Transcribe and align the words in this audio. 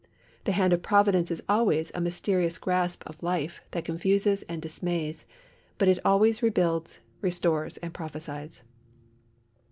The 0.45 0.53
hand 0.53 0.73
of 0.73 0.81
Providence 0.81 1.29
is 1.29 1.43
always 1.47 1.91
a 1.93 2.01
mysterious 2.01 2.57
grasp 2.57 3.03
of 3.05 3.21
life 3.21 3.61
that 3.69 3.85
confuses 3.85 4.41
and 4.49 4.59
dismays, 4.59 5.25
but 5.77 5.87
it 5.87 5.99
always 6.03 6.41
rebuilds, 6.41 7.01
restores, 7.21 7.77
and 7.83 7.93
prophesies. 7.93 8.63